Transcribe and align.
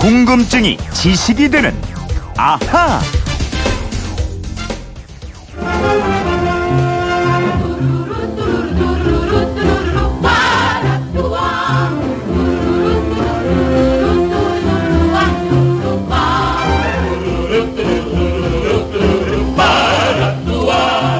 궁금증이 0.00 0.78
지식이 0.94 1.50
되는 1.50 1.74
아하. 2.34 3.00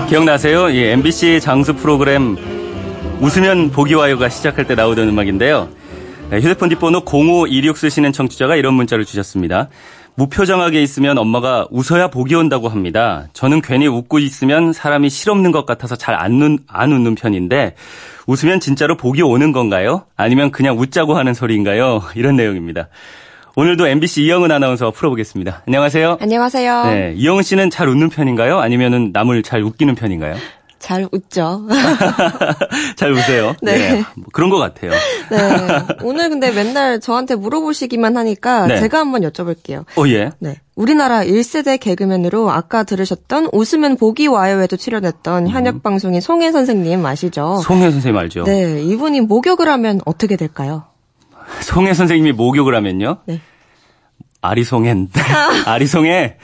기억나세요? 0.08 0.70
이 0.70 0.82
MBC 0.84 1.40
장수 1.40 1.74
프로그램 1.74 2.36
웃으면 3.20 3.70
보기 3.70 3.92
와요가 3.92 4.30
시작할 4.30 4.66
때 4.66 4.74
나오던 4.74 5.06
음악인데요. 5.06 5.68
네, 6.30 6.36
휴대폰 6.38 6.68
뒷번호 6.68 7.02
0526 7.04 7.76
쓰시는 7.76 8.12
청취자가 8.12 8.54
이런 8.54 8.74
문자를 8.74 9.04
주셨습니다. 9.04 9.68
무표정하게 10.14 10.80
있으면 10.80 11.18
엄마가 11.18 11.66
웃어야 11.72 12.06
복이 12.06 12.36
온다고 12.36 12.68
합니다. 12.68 13.26
저는 13.32 13.60
괜히 13.62 13.88
웃고 13.88 14.20
있으면 14.20 14.72
사람이 14.72 15.10
실없는 15.10 15.50
것 15.50 15.66
같아서 15.66 15.96
잘안 15.96 16.58
안 16.68 16.92
웃는 16.92 17.16
편인데 17.16 17.74
웃으면 18.28 18.60
진짜로 18.60 18.96
복이 18.96 19.22
오는 19.22 19.50
건가요? 19.50 20.04
아니면 20.16 20.52
그냥 20.52 20.78
웃자고 20.78 21.16
하는 21.16 21.34
소리인가요? 21.34 22.02
이런 22.14 22.36
내용입니다. 22.36 22.90
오늘도 23.56 23.88
MBC 23.88 24.22
이영은 24.22 24.52
아나운서 24.52 24.92
풀어보겠습니다. 24.92 25.64
안녕하세요. 25.66 26.18
안녕하세요. 26.20 26.84
네, 26.84 27.12
이영은 27.16 27.42
씨는 27.42 27.70
잘 27.70 27.88
웃는 27.88 28.08
편인가요? 28.08 28.60
아니면은 28.60 29.10
남을 29.12 29.42
잘 29.42 29.62
웃기는 29.62 29.96
편인가요? 29.96 30.36
잘 30.80 31.06
웃죠. 31.12 31.66
잘 32.96 33.12
웃어요. 33.12 33.54
네. 33.62 33.76
네, 33.76 34.04
뭐 34.16 34.26
그런 34.32 34.50
것 34.50 34.56
같아요. 34.58 34.90
네. 34.90 35.96
오늘 36.02 36.30
근데 36.30 36.50
맨날 36.50 36.98
저한테 37.00 37.36
물어보시기만 37.36 38.16
하니까 38.16 38.66
네. 38.66 38.80
제가 38.80 38.98
한번 38.98 39.20
여쭤볼게요. 39.22 39.84
어, 39.96 40.08
예. 40.08 40.30
네. 40.40 40.56
우리나라 40.74 41.22
1세대 41.22 41.78
개그맨으로 41.78 42.50
아까 42.50 42.82
들으셨던 42.82 43.50
웃으면 43.52 43.96
복이 43.96 44.26
와요에도 44.26 44.76
출연했던 44.76 45.48
현역 45.48 45.82
방송인 45.82 46.22
송혜 46.22 46.50
선생님 46.50 47.04
아시죠? 47.04 47.60
송혜 47.62 47.90
선생님 47.90 48.18
알죠? 48.18 48.44
네. 48.44 48.82
이분이 48.82 49.20
목욕을 49.20 49.68
하면 49.68 50.00
어떻게 50.06 50.36
될까요? 50.36 50.84
송혜 51.60 51.92
선생님이 51.92 52.32
목욕을 52.32 52.74
하면요. 52.74 53.18
네. 53.26 53.40
아리송엔. 54.40 55.10
아리송해. 55.66 56.38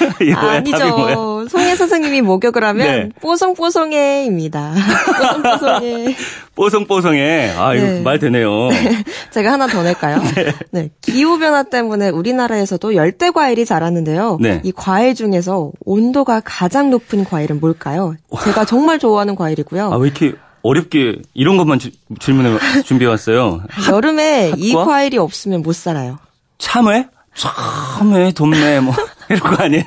이거야, 0.20 0.40
뭐야? 0.40 0.56
아니죠. 0.56 1.48
송혜 1.48 1.76
선생님이 1.76 2.20
목욕을 2.22 2.62
하면 2.64 2.86
네. 2.86 3.08
뽀송뽀송해입니다. 3.20 4.74
뽀송뽀송해. 5.18 6.16
뽀송뽀송해. 6.54 7.54
아, 7.56 7.74
이거 7.74 7.86
네. 7.86 8.00
말 8.02 8.18
되네요. 8.18 8.68
제가 9.32 9.52
하나 9.52 9.66
더 9.66 9.82
낼까요? 9.82 10.22
네. 10.70 10.90
기후변화 11.00 11.64
때문에 11.64 12.08
우리나라에서도 12.10 12.94
열대 12.94 13.30
과일이 13.30 13.64
자랐는데요. 13.64 14.38
네. 14.40 14.60
이 14.64 14.72
과일 14.72 15.14
중에서 15.14 15.72
온도가 15.84 16.42
가장 16.44 16.90
높은 16.90 17.24
과일은 17.24 17.60
뭘까요? 17.60 18.14
제가 18.44 18.64
정말 18.64 18.98
좋아하는 18.98 19.34
과일이고요. 19.36 19.92
아, 19.92 19.96
왜 19.96 20.08
이렇게 20.08 20.34
어렵게 20.62 21.22
이런 21.34 21.56
것만 21.56 21.78
주- 21.78 21.90
질문을 22.18 22.58
준비해 22.84 23.08
왔어요? 23.10 23.62
여름에 23.90 24.52
이 24.56 24.72
핫과? 24.72 24.84
과일이 24.84 25.16
없으면 25.16 25.62
못 25.62 25.74
살아요. 25.74 26.18
참외? 26.58 27.06
참외, 27.34 28.32
돈매, 28.32 28.80
뭐, 28.80 28.92
이런 29.30 29.40
거 29.56 29.62
아니에요? 29.62 29.84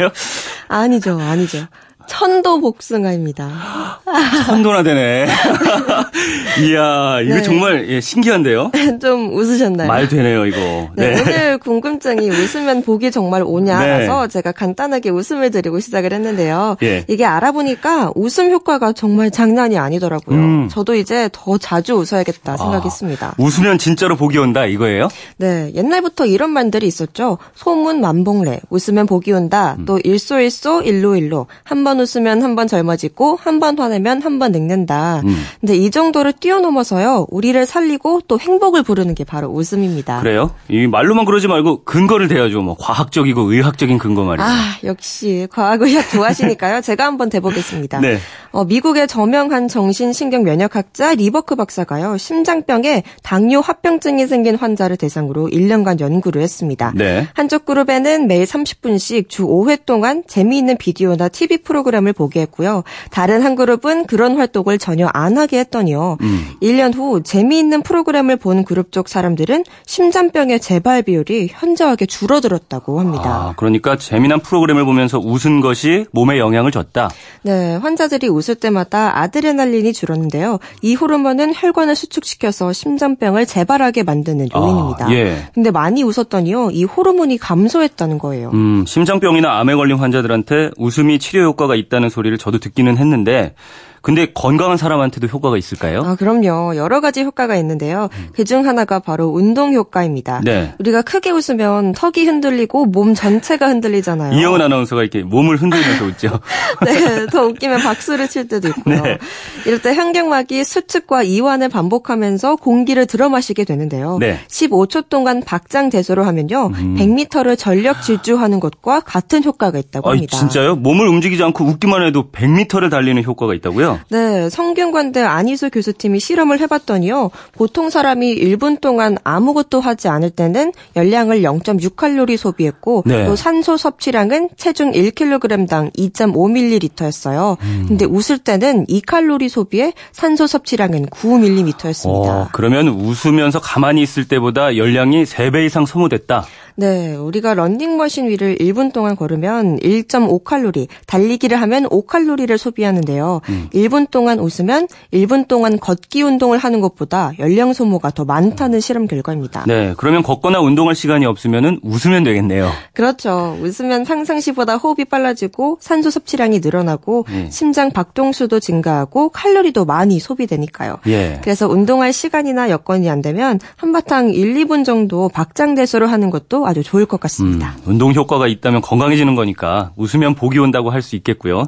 아니죠, 0.68 1.20
아니죠. 1.20 1.68
천도 2.08 2.62
복숭아입니다. 2.62 4.00
천도나 4.46 4.84
되네. 4.84 5.28
이야, 6.62 7.22
이거 7.22 7.36
네. 7.36 7.42
정말 7.42 7.90
예, 7.90 8.02
신기한데요? 8.02 8.72
좀 9.02 9.34
웃으셨나요? 9.34 9.88
말 9.88 10.08
되네요, 10.08 10.46
이거. 10.46 10.58
네, 10.96 11.20
오늘 11.22 11.58
궁금증이 11.58 12.30
웃으면 12.30 12.84
복이 12.84 13.12
정말 13.12 13.44
오냐라서 13.44 14.28
제가 14.28 14.52
간단하게 14.52 15.10
웃음을 15.10 15.52
드리고 15.52 15.80
시작을 15.80 16.14
했는데요. 16.14 16.78
예. 16.84 17.06
이게 17.08 17.26
알아보니까 17.26 18.12
웃음 18.16 18.52
효과가 18.52 18.94
정말 18.94 19.32
장난이 19.32 19.78
아니더라고요. 19.78 20.38
음. 20.38 20.70
저도 20.70 20.96
이제 20.96 21.30
더 21.32 21.58
자주 21.58 21.94
웃어야겠다 21.94 22.58
생각했습니다. 22.58 23.36
웃으면 23.38 23.78
진짜로 23.78 24.16
복이 24.16 24.38
온다, 24.38 24.66
이거예요? 24.66 25.08
네, 25.38 25.72
옛날부터 25.74 26.26
이런 26.26 26.52
말들이 26.52 26.88
있었죠. 26.88 27.38
소문 27.56 28.02
만봉래, 28.02 28.60
웃으면 28.70 29.06
복이 29.06 29.32
온다. 29.32 29.76
음. 29.80 29.86
또 29.86 30.00
일소일소, 30.04 30.82
일로일로. 30.82 31.48
한번 31.64 31.93
웃으면 32.00 32.42
한 32.44 32.56
번 32.56 32.68
젊어지고, 32.68 33.38
한 33.42 33.60
번 33.60 33.78
화내면 33.80 34.22
한 34.22 34.40
번 34.40 34.52
늙는다. 34.52 35.22
음. 35.26 35.36
근데 35.60 35.76
이 35.76 35.90
정도를 35.92 36.34
뛰어넘어서요, 36.34 37.28
우리를 37.30 37.66
살리고 37.66 38.22
또 38.28 38.40
행복을 38.40 38.84
부르는 38.84 39.16
게 39.16 39.24
바로 39.24 39.48
웃음입니다. 39.50 40.22
그래요? 40.22 40.52
이 40.70 40.88
말로만 40.88 41.26
그러지 41.26 41.48
말고 41.48 41.84
근거를 41.84 42.28
대야죠. 42.28 42.62
뭐 42.62 42.76
과학적이고 42.80 43.52
의학적인 43.52 43.98
근거 43.98 44.24
말이죠. 44.24 44.44
아, 44.48 44.54
역시 44.84 45.48
과학 45.52 45.82
의학 45.82 46.10
좋아하시니까요. 46.10 46.82
제가 46.82 47.06
한번 47.06 47.30
대보겠습니다. 47.30 48.00
네. 48.00 48.18
어, 48.52 48.66
미국의 48.66 49.08
저명한 49.08 49.68
정신신경 49.68 50.44
면역학자 50.44 51.16
리버크 51.16 51.56
박사가요. 51.56 52.18
심장병에 52.18 53.04
당뇨 53.24 53.60
합병증이 53.62 54.28
생긴 54.28 54.56
환자를 54.56 54.98
대상으로 54.98 55.48
1년간 55.50 56.00
연구를 56.00 56.42
했습니다. 56.42 56.92
네. 56.96 57.28
한쪽 57.34 57.66
그룹에는 57.66 58.28
매일 58.28 58.46
30분씩 58.46 59.30
주 59.30 59.44
5회 59.48 59.86
동안 59.86 60.24
재미있는 60.28 60.78
비디오나 60.78 61.30
TV 61.30 61.58
프로그램 61.58 61.83
을 62.08 62.14
보게 62.14 62.42
했고요. 62.42 62.84
다른 63.12 63.44
한 63.44 63.56
그룹은 63.56 64.06
그런 64.08 64.38
활동을 64.38 64.78
전혀 64.78 65.08
안 65.08 65.38
하게 65.38 65.60
했더니요. 65.60 66.18
음. 66.22 66.46
1년 66.62 66.96
후 66.96 67.22
재미있는 67.22 67.82
프로그램을 67.82 68.38
본 68.38 68.64
그룹 68.64 68.92
쪽 68.92 69.10
사람들은 69.10 69.64
심장병의 69.86 70.60
재발 70.60 71.02
비율이 71.02 71.50
현저하게 71.52 72.06
줄어들었다고 72.06 73.00
합니다. 73.00 73.24
아, 73.26 73.54
그러니까 73.58 73.98
재미난 73.98 74.40
프로그램을 74.40 74.86
보면서 74.86 75.20
웃은 75.20 75.62
것이 75.62 76.06
몸에 76.12 76.40
영향을 76.40 76.72
줬다. 76.72 77.10
네, 77.44 77.76
환자들이 77.76 78.28
웃을 78.28 78.56
때마다 78.56 79.20
아드레날린이 79.20 79.94
줄었는데요. 79.94 80.60
이 80.82 80.96
호르몬은 80.96 81.54
혈관을 81.56 81.96
수축시켜서 81.96 82.74
심장병을 82.74 83.46
재발하게 83.46 84.04
만드는 84.04 84.50
요인입니다. 84.56 85.08
아, 85.08 85.12
예. 85.12 85.50
근데 85.54 85.72
많이 85.72 86.04
웃었더니요, 86.04 86.72
이 86.72 86.84
호르몬이 86.84 87.38
감소했다는 87.38 88.20
거예요. 88.20 88.52
음, 88.54 88.86
심장병이나 88.86 89.60
암에 89.60 89.76
걸린 89.76 89.98
환자들한테 89.98 90.72
웃음이 90.78 91.20
치료 91.20 91.44
효과가 91.44 91.73
있다는 91.76 92.10
소리를 92.10 92.38
저도 92.38 92.60
듣기는 92.60 92.98
했는데, 92.98 93.56
근데 94.04 94.28
건강한 94.34 94.76
사람한테도 94.78 95.28
효과가 95.28 95.58
있을까요? 95.58 96.02
아, 96.02 96.16
그럼요. 96.16 96.76
여러 96.76 97.00
가지 97.00 97.24
효과가 97.24 97.56
있는데요. 97.56 98.10
그중 98.34 98.68
하나가 98.68 99.00
바로 99.00 99.28
운동 99.28 99.74
효과입니다. 99.74 100.42
네. 100.44 100.74
우리가 100.80 101.02
크게 101.02 101.32
웃으면 101.32 101.94
턱이 101.94 102.26
흔들리고 102.26 102.86
몸 102.86 103.14
전체가 103.16 103.70
흔들리잖아요. 103.70 104.38
이영은 104.38 104.62
아나운서가 104.62 105.02
이렇게 105.04 105.24
몸을 105.24 105.56
흔들면서 105.56 106.06
웃죠. 106.06 106.40
네, 106.86 107.26
더 107.28 107.46
웃기면 107.46 107.80
박수를 107.82 108.28
칠 108.28 108.48
때도 108.50 108.68
있고요. 108.68 109.02
네. 109.02 109.18
이럴 109.66 109.82
때 109.82 109.94
현경막이 109.94 110.66
수축과 110.66 111.24
이완을 111.24 111.70
반복하면서 111.70 112.58
공기를 112.58 113.06
들어 113.06 113.30
마시게 113.30 113.64
되는데요. 113.64 114.18
네. 114.20 114.34
음. 114.34 114.38
15초 114.50 115.08
동안 115.08 115.42
박장대소를 115.42 116.28
하면요. 116.28 116.72
100m를 116.72 117.58
전력 117.58 118.02
질주하는 118.02 118.60
것과 118.60 119.00
같은 119.00 119.44
효과가 119.46 119.80
있다고 119.80 120.10
아, 120.10 120.14
합니다. 120.14 120.38
진짜요? 120.38 120.76
몸을 120.76 121.08
움직이지 121.08 121.42
않고 121.42 121.64
웃기만 121.64 122.04
해도 122.06 122.30
100m를 122.32 122.92
달리는 122.92 123.24
효과가 123.24 123.54
있 123.54 123.64
다고요? 123.98 124.00
네, 124.10 124.50
성균관대 124.50 125.22
안희수 125.22 125.70
교수팀이 125.70 126.20
실험을 126.20 126.60
해봤더니요. 126.60 127.32
보통 127.54 127.90
사람이 127.90 128.36
1분 128.36 128.82
동안 128.82 129.18
아무것도 129.24 129.80
하지 129.80 130.08
않을 130.08 130.30
때는 130.32 130.72
열량을 130.96 131.42
0.6칼로리 131.42 132.38
소비했고 132.38 133.04
네. 133.06 133.26
또 133.26 133.36
산소 133.36 133.78
섭취량은 133.78 134.50
체중 134.58 134.92
1kg당 134.92 135.96
2.5ml였어요. 135.96 137.58
음. 137.62 137.86
근데 137.88 138.06
웃을 138.06 138.38
때는 138.38 138.86
2칼로리 138.88 139.50
소비에 139.50 139.94
산소 140.12 140.48
섭취량은 140.48 141.08
9ml였습니다. 141.08 142.28
어, 142.28 142.50
그러면 142.52 142.88
웃으면서 142.88 143.60
가만히 143.60 144.02
있을 144.02 144.28
때보다 144.28 144.78
열량이 144.78 145.24
3배 145.24 145.66
이상 145.66 145.86
소모됐다. 145.86 146.46
네, 146.76 147.16
우리가 147.16 147.54
런닝머신 147.54 148.28
위를 148.28 148.58
1분 148.58 148.94
동안 148.94 149.16
걸으면 149.16 149.78
1.5칼로리, 149.80 150.88
달리기를 151.06 151.62
하면 151.62 151.84
5칼로리를 151.86 152.58
소비하는데요. 152.58 153.42
음. 153.50 153.70
1분 153.74 154.10
동안 154.10 154.40
웃으면 154.40 154.88
1분 155.14 155.48
동안 155.48 155.80
걷기 155.80 156.24
운동을 156.24 156.58
하는 156.58 156.82
것보다 156.82 157.32
열량 157.40 157.74
소모가 157.74 158.12
더 158.12 158.26
많다는 158.26 158.80
실험 158.80 159.08
결과입니다. 159.08 159.66
네, 159.68 159.94
그러면 159.98 160.24
걷거나 160.24 160.60
운동할 160.60 160.96
시간이 160.96 161.26
없으면은 161.26 161.80
웃으면 161.84 162.24
되겠네요. 162.24 162.72
그렇죠. 162.94 163.58
웃으면 163.62 164.06
상상시보다 164.06 164.78
호흡이 164.78 165.06
빨라지고 165.06 165.78
산소 165.80 166.10
섭취량이 166.10 166.60
늘어나고 166.60 167.26
예. 167.32 167.50
심장 167.50 167.92
박동수도 167.92 168.60
증가하고 168.60 169.30
칼로리도 169.30 169.86
많이 169.86 170.20
소비되니까요. 170.20 170.98
예. 171.08 171.40
그래서 171.44 171.68
운동할 171.68 172.14
시간이나 172.14 172.70
여건이 172.70 173.10
안 173.10 173.22
되면 173.22 173.60
한바탕 173.76 174.30
1, 174.30 174.54
2분 174.56 174.86
정도 174.86 175.30
박장대소를 175.30 176.12
하는 176.12 176.30
것도 176.30 176.63
아주 176.68 176.84
좋을 176.84 177.06
것 177.06 177.18
음, 177.18 177.20
같습니다. 177.22 177.76
운동 177.86 178.14
효과가 178.14 178.48
있다면 178.48 178.82
건강해지는 178.82 179.36
거니까 179.36 179.92
웃으면 179.96 180.36
복이 180.36 180.58
온다고 180.60 180.90
할 180.90 181.02
수 181.02 181.16
있겠고요. 181.18 181.66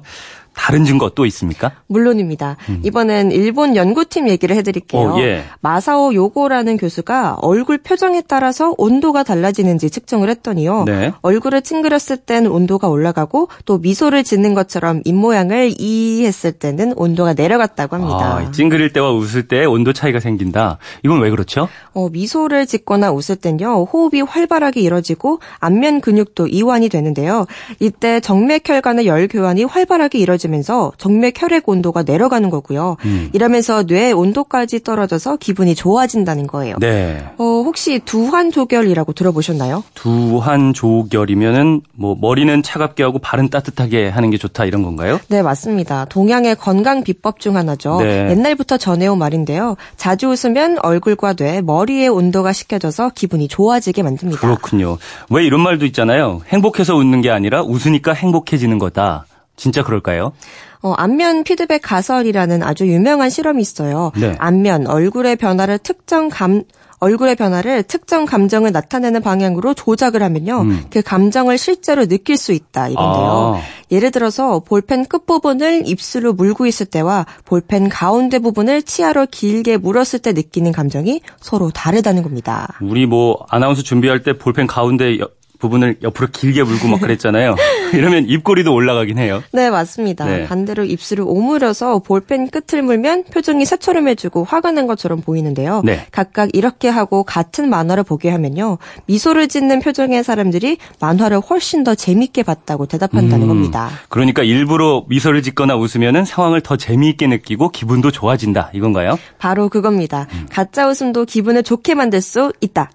다른 0.56 0.86
증거 0.86 1.10
또 1.10 1.26
있습니까? 1.26 1.74
물론입니다. 1.88 2.58
이번엔 2.84 3.32
일본 3.32 3.76
연구팀 3.76 4.30
얘기를 4.30 4.56
해드릴게요. 4.56 5.02
어, 5.02 5.20
예. 5.22 5.44
마사오 5.62 6.14
요고라는 6.14 6.78
교수가 6.78 7.40
얼굴 7.42 7.78
표정에 7.78 8.24
따라서 8.28 8.74
온도가 8.78 9.24
달라지는지 9.24 9.90
측정을 9.90 10.30
했더니요. 10.30 10.86
네. 10.86 11.12
얼굴을 11.22 11.62
찡그렸을 11.62 12.18
땐 12.18 12.48
온도가 12.48 12.88
올라가고 12.88 13.50
또 13.66 13.78
미소를 13.78 14.24
짓는 14.24 14.54
것처럼 14.54 15.02
입모양을 15.06 15.74
이했을 15.78 16.54
때는 16.54 16.94
온도가 16.96 17.34
내려갔다고 17.34 17.98
합니다. 17.98 18.38
아, 18.38 18.52
찡그릴 18.52 18.94
때와 18.94 19.12
웃을 19.12 19.48
때 19.48 19.66
온도 19.66 19.94
차이가 19.94 20.20
생긴다. 20.20 20.78
이건 21.04 21.20
왜 21.20 21.30
그렇죠? 21.30 21.68
어, 21.94 22.10
미소를 22.10 22.66
짓거나 22.66 23.12
웃을 23.12 23.36
땐요, 23.36 23.84
호흡이 23.92 24.22
활발하게 24.22 24.82
이뤄지고 24.82 25.40
안면 25.60 26.02
근육도 26.02 26.48
이완이 26.48 26.90
되는데요. 26.90 27.46
이때 27.80 28.20
정맥혈관의 28.20 29.06
열 29.06 29.28
교환이 29.28 29.64
활발하게 29.64 30.20
이뤄지 30.20 30.45
면서 30.48 30.92
정맥 30.98 31.42
혈액 31.42 31.68
온도가 31.68 32.04
내려가는 32.04 32.50
거고요. 32.50 32.98
음. 33.06 33.30
이러면서 33.34 33.84
뇌 33.84 34.12
온도까지 34.12 34.84
떨어져서 34.84 35.38
기분이 35.38 35.76
좋아진다는 35.76 36.48
거예요. 36.48 36.76
네. 36.80 37.24
어, 37.38 37.44
혹시 37.44 38.00
두환조결이라고 38.00 39.14
들어보셨나요? 39.14 39.84
두한 39.94 40.74
조결이면은 40.74 41.82
뭐 41.94 42.16
머리는 42.20 42.62
차갑게 42.64 43.04
하고 43.04 43.20
발은 43.20 43.50
따뜻하게 43.50 44.10
하는 44.10 44.30
게 44.30 44.38
좋다 44.38 44.66
이런 44.66 44.84
건가요? 44.84 45.20
네, 45.28 45.42
맞습니다. 45.42 46.06
동양의 46.06 46.56
건강 46.56 47.04
비법 47.04 47.40
중 47.40 47.56
하나죠. 47.58 48.00
네. 48.02 48.30
옛날부터 48.32 48.78
전해온 48.78 49.18
말인데요. 49.18 49.76
자주 49.98 50.28
웃으면 50.30 50.78
얼굴과 50.82 51.34
뇌, 51.34 51.62
머리의 51.62 52.10
온도가 52.10 52.54
식혀져서 52.54 53.12
기분이 53.16 53.48
좋아지게 53.48 54.04
만듭니다. 54.04 54.42
그렇군요. 54.42 54.98
왜 55.30 55.46
이런 55.46 55.62
말도 55.62 55.86
있잖아요. 55.88 56.42
행복해서 56.50 56.96
웃는 56.96 57.22
게 57.22 57.30
아니라 57.30 57.64
웃으니까 57.64 58.14
행복해지는 58.14 58.80
거다. 58.80 59.26
진짜 59.56 59.84
그럴까요? 59.84 60.34
어, 60.82 60.92
안면 60.94 61.44
피드백 61.44 61.82
가설이라는 61.84 62.62
아주 62.64 62.86
유명한 62.88 63.30
실험이 63.30 63.62
있어요. 63.62 64.12
네. 64.16 64.36
안면, 64.38 64.88
얼굴의 64.88 65.36
변화를 65.38 65.80
특정 65.80 66.30
감, 66.30 66.64
얼굴의 67.00 67.36
변화를 67.36 67.84
특정 67.84 68.26
감정을 68.26 68.72
나타내는 68.72 69.22
방향으로 69.22 69.74
조작을 69.74 70.22
하면요. 70.24 70.64
그 70.92 71.02
감정을 71.02 71.58
실제로 71.58 72.06
느낄 72.06 72.38
수 72.38 72.52
있다 72.54 72.88
이건데요. 72.90 73.58
아. 73.58 73.62
예를 73.92 74.12
들어서 74.12 74.60
볼펜 74.60 75.06
끝부분을 75.06 75.84
입술로 75.88 76.34
물고 76.34 76.66
있을 76.66 76.86
때와 76.86 77.26
볼펜 77.46 77.90
가운데 77.90 78.40
부분을 78.40 78.82
치아로 78.84 79.28
길게 79.30 79.78
물었을 79.78 80.20
때 80.20 80.32
느끼는 80.34 80.72
감정이 80.72 81.22
서로 81.42 81.70
다르다는 81.72 82.24
겁니다. 82.24 82.68
우리 82.82 83.06
뭐 83.06 83.46
아나운서 83.50 83.82
준비할 83.84 84.24
때 84.24 84.38
볼펜 84.38 84.66
가운데 84.68 85.20
여- 85.20 85.30
부분을 85.60 85.98
옆으로 86.02 86.28
길게 86.32 86.64
물고 86.64 86.88
막 86.88 87.02
그랬잖아요. 87.02 87.56
이러면 87.94 88.28
입꼬리도 88.28 88.74
올라가긴 88.74 89.18
해요. 89.18 89.44
네, 89.52 89.70
맞습니다. 89.70 90.26
네. 90.26 90.46
반대로 90.46 90.84
입술을 90.84 91.24
오므려서 91.28 92.00
볼펜 92.00 92.50
끝을 92.50 92.82
물면 92.82 93.26
표정이 93.26 93.66
새초롬해지고 93.66 94.44
화가 94.44 94.72
난 94.72 94.88
것처럼 94.88 95.22
보이는데요. 95.22 95.82
네. 95.86 96.06
각각 96.12 96.50
이렇게 96.54 96.90
하고 96.90 97.24
같은 97.24 97.70
만화를 97.70 98.04
보게 98.04 98.30
하면요. 98.30 98.78
미소를 99.06 99.48
짓는 99.48 99.80
표정의 99.80 100.24
사람들이 100.24 100.78
만화를 101.00 101.40
훨씬 101.40 101.84
더 101.84 101.96
재밌게 101.96 102.44
봤다고 102.44 102.86
대답한다는 102.88 103.44
음, 103.44 103.48
겁니다. 103.48 103.90
그러니까 104.10 104.44
일부러 104.44 105.06
미소를 105.08 105.42
짓거나 105.42 105.76
웃으면은 105.76 106.26
상황을 106.26 106.62
더 106.62 106.76
재미있게 106.78 107.28
느끼고 107.28 107.70
기분도 107.70 108.12
좋아진다. 108.12 108.72
이건가요? 108.74 109.18
바로 109.38 109.70
그겁니다. 109.70 110.28
음. 110.34 110.48
가짜 110.50 110.88
웃음도 110.88 111.26
기분을 111.26 111.64
좋게 111.64 111.96
만들 111.96 112.22
수 112.22 112.52
있다. 112.62 112.90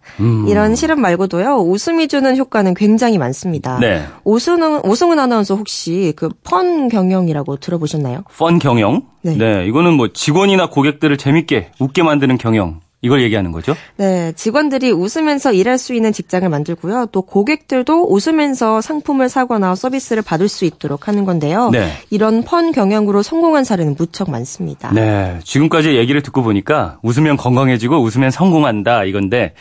이런 0.49 0.75
실험 0.75 1.01
말고도요. 1.01 1.59
웃음이 1.59 2.09
주는 2.09 2.37
효과 2.37 2.50
는 2.53 2.75
굉장히 2.75 3.17
많습니다. 3.17 3.79
네. 3.79 4.05
오승훈, 4.25 4.81
오승훈 4.85 5.19
아나운서 5.21 5.55
혹시 5.55 6.13
그 6.17 6.29
펀 6.43 6.89
경영이라고 6.89 7.57
들어보셨나요? 7.57 8.25
펀 8.37 8.59
경영? 8.59 9.03
네. 9.23 9.67
이거는 9.67 9.95
뭐 9.95 10.09
직원이나 10.13 10.69
고객들을 10.69 11.17
재밌게 11.17 11.71
웃게 11.79 12.03
만드는 12.03 12.39
경영. 12.39 12.81
이걸 13.03 13.23
얘기하는 13.23 13.51
거죠? 13.51 13.75
네, 13.97 14.33
직원들이 14.37 14.91
웃으면서 14.91 15.55
일할 15.55 15.79
수 15.79 15.95
있는 15.95 16.13
직장을 16.13 16.47
만들고요. 16.47 17.07
또 17.13 17.23
고객들도 17.23 18.13
웃으면서 18.13 18.83
상품을 18.83 19.31
사거나 19.31 19.75
서비스를 19.75 20.23
받을 20.23 20.49
수 20.49 20.67
있도록 20.67 21.09
하는 21.09 21.25
건데요. 21.25 21.71
네. 21.71 21.93
이런 22.11 22.43
펀 22.43 22.73
경영으로 22.73 23.23
성공한 23.23 23.65
사례는 23.65 23.95
무척 23.97 24.31
많습니다. 24.31 24.93
네. 24.93 25.39
지금까지 25.45 25.97
얘기를 25.97 26.21
듣고 26.21 26.43
보니까 26.43 26.99
웃으면 27.03 27.39
건강해지고 27.39 28.03
웃으면 28.03 28.31
성공한다 28.31 29.05
이건데 29.05 29.55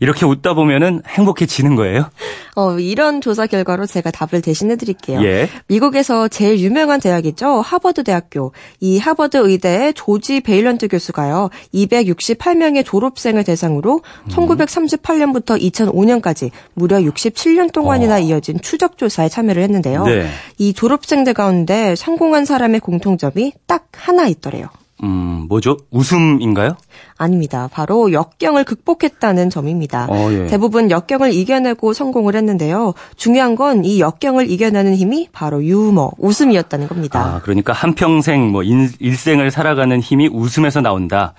이렇게 0.00 0.26
웃다 0.26 0.54
보면은 0.54 1.02
행복해지는 1.06 1.76
거예요? 1.76 2.10
어, 2.54 2.78
이런 2.78 3.20
조사 3.20 3.46
결과로 3.46 3.86
제가 3.86 4.10
답을 4.10 4.42
대신해 4.42 4.76
드릴게요. 4.76 5.22
예. 5.24 5.48
미국에서 5.68 6.28
제일 6.28 6.58
유명한 6.58 7.00
대학이죠. 7.00 7.60
하버드 7.60 8.04
대학교. 8.04 8.52
이 8.80 8.98
하버드 8.98 9.36
의대의 9.36 9.94
조지 9.94 10.40
베일런트 10.40 10.88
교수가요. 10.88 11.50
268명의 11.74 12.84
졸업생을 12.84 13.44
대상으로 13.44 14.00
1938년부터 14.28 15.60
2005년까지 15.60 16.50
무려 16.74 16.98
67년 16.98 17.72
동안이나 17.72 18.18
이어진 18.18 18.60
추적 18.60 18.98
조사에 18.98 19.28
참여를 19.28 19.62
했는데요. 19.62 20.04
네. 20.04 20.26
이 20.58 20.72
졸업생들 20.72 21.34
가운데 21.34 21.94
성공한 21.94 22.44
사람의 22.44 22.80
공통점이 22.80 23.52
딱 23.66 23.88
하나 23.92 24.26
있더래요. 24.26 24.68
음, 25.02 25.46
뭐죠? 25.48 25.76
웃음인가요? 25.90 26.76
아닙니다. 27.18 27.68
바로 27.72 28.12
역경을 28.12 28.64
극복했다는 28.64 29.50
점입니다. 29.50 30.06
어, 30.08 30.28
예. 30.32 30.46
대부분 30.46 30.90
역경을 30.90 31.32
이겨내고 31.34 31.92
성공을 31.92 32.34
했는데요. 32.34 32.94
중요한 33.16 33.56
건 33.56 33.84
이 33.84 34.00
역경을 34.00 34.50
이겨내는 34.50 34.94
힘이 34.96 35.28
바로 35.32 35.62
유머, 35.62 36.10
웃음이었다는 36.18 36.88
겁니다. 36.88 37.20
아, 37.20 37.40
그러니까 37.42 37.72
한평생 37.74 38.50
뭐 38.50 38.62
인- 38.62 38.90
일생을 38.98 39.50
살아가는 39.50 40.00
힘이 40.00 40.28
웃음에서 40.28 40.80
나온다. 40.80 41.34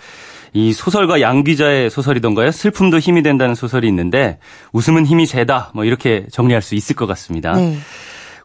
이 0.53 0.71
소설가 0.73 1.19
양 1.21 1.43
기자의 1.43 1.89
소설이던가요? 1.89 2.51
슬픔도 2.51 2.99
힘이 2.99 3.21
된다는 3.21 3.53
소설이 3.53 3.87
있는데 3.87 4.39
웃음은 4.71 5.05
힘이 5.05 5.25
세다. 5.25 5.71
뭐 5.73 5.83
이렇게 5.83 6.25
정리할 6.31 6.61
수 6.61 6.75
있을 6.75 6.95
것 6.95 7.05
같습니다. 7.07 7.53
네. 7.53 7.77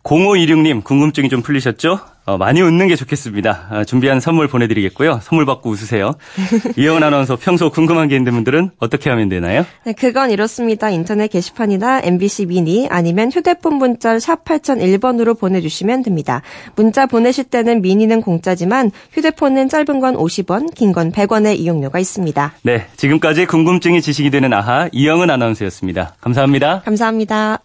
0526님 0.03 0.83
궁금증이 0.83 1.29
좀 1.29 1.43
풀리셨죠? 1.43 2.01
어, 2.25 2.37
많이 2.39 2.61
웃는 2.61 2.87
게 2.89 2.95
좋겠습니다. 2.97 3.67
아, 3.71 3.85
준비한 3.85 4.21
선물 4.21 4.47
보내드리겠고요. 4.49 5.21
선물 5.23 5.45
받고 5.47 5.71
웃으세요. 5.71 6.13
이영은 6.77 7.03
아나운서 7.03 7.37
평소 7.37 7.71
궁금한 7.71 8.07
게 8.09 8.17
있는 8.17 8.33
분들은 8.33 8.71
어떻게 8.79 9.11
하면 9.11 9.29
되나요? 9.29 9.65
네, 9.85 9.93
그건 9.93 10.31
이렇습니다. 10.31 10.89
인터넷 10.91 11.29
게시판이나 11.29 12.01
MBC 12.05 12.47
미니 12.47 12.87
아니면 12.91 13.31
휴대폰 13.33 13.75
문자 13.75 14.19
샵 14.21 14.45
8001번으로 14.45 15.39
보내주시면 15.39 16.03
됩니다. 16.05 16.43
문자 16.77 17.07
보내실 17.07 17.45
때는 17.45 17.83
미니는 17.83 18.21
공짜지만 18.23 18.91
휴대폰은 19.13 19.69
짧은 19.69 19.99
건 20.01 20.15
50원, 20.17 20.75
긴 20.75 20.93
건 20.93 21.11
100원의 21.11 21.57
이용료가 21.59 21.99
있습니다. 21.99 22.53
네, 22.63 22.87
지금까지 22.97 23.47
궁금증이 23.47 24.03
지식이 24.03 24.31
되는 24.31 24.53
아하 24.53 24.89
이영은 24.93 25.31
아나운서였습니다. 25.31 26.17
감사합니다. 26.21 26.83
감사합니다. 26.85 27.61